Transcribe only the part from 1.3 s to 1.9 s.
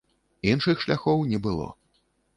не было.